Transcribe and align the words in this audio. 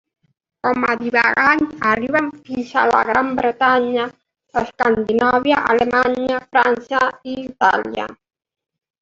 Com 0.67 0.85
a 0.91 0.93
divagants 1.01 1.83
arriben 1.89 2.29
fins 2.47 2.71
a 2.83 2.85
la 2.91 3.01
Gran 3.09 3.29
Bretanya, 3.41 4.07
Escandinàvia, 4.63 5.61
Alemanya, 5.75 6.41
França 6.57 7.05
i 7.35 7.39
Itàlia. 7.45 8.11